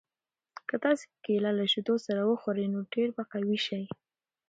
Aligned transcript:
که 0.69 0.75
تاسي 0.83 1.05
کیله 1.23 1.51
له 1.59 1.65
شیدو 1.71 1.95
سره 2.05 2.21
وخورئ 2.29 2.65
نو 2.73 2.79
ډېر 2.93 3.09
به 3.15 3.23
قوي 3.31 3.57
شئ. 3.65 3.83